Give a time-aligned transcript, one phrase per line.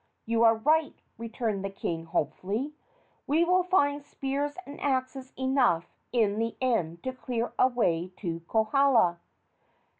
[0.25, 2.73] "You are right," returned the king, hopefully;
[3.27, 8.39] "we will find spears and axes enough in the end to clear a way to
[8.47, 9.19] Kohala."